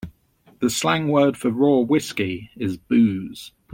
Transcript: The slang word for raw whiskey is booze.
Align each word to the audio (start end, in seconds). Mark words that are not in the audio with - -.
The 0.61 0.71
slang 0.71 1.09
word 1.09 1.37
for 1.37 1.51
raw 1.51 1.77
whiskey 1.77 2.49
is 2.57 2.75
booze. 2.75 3.51